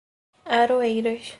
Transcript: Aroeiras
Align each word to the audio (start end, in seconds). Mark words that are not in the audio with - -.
Aroeiras 0.59 1.21